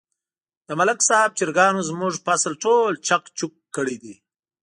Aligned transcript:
د 0.67 0.69
ملک 0.79 0.99
صاحب 1.09 1.31
چرگانو 1.39 1.81
زموږ 1.89 2.13
فصل 2.25 2.53
ټول 2.63 2.91
چک 3.07 3.23
چوک 3.37 3.53
کړی 3.75 3.95
دی. 4.03 4.15